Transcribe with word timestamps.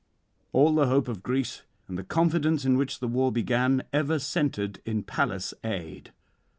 '"All 0.51 0.73
the 0.73 0.87
hope 0.87 1.07
of 1.07 1.21
Greece, 1.21 1.61
and 1.87 1.95
the 1.95 2.03
confidence 2.03 2.65
in 2.65 2.75
which 2.75 3.01
the 3.01 3.07
war 3.07 3.31
began, 3.31 3.83
ever 3.93 4.17
centred 4.17 4.81
in 4.83 5.03
Pallas' 5.03 5.53
aid. 5.63 6.11